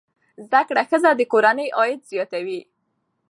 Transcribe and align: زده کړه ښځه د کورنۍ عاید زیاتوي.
زده 0.45 0.61
کړه 0.67 0.83
ښځه 0.89 1.11
د 1.15 1.21
کورنۍ 1.31 1.67
عاید 1.77 2.01
زیاتوي. 2.11 2.61